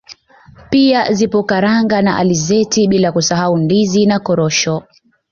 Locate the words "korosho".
4.19-4.83